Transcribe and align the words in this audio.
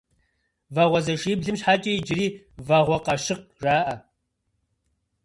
Вагъуэзэшиблым 0.75 1.55
щхьэкӏэ 1.59 1.91
иджыри 1.97 2.27
Вагъуэкъащыкъ 2.67 3.45
жаӏэ. 3.61 3.95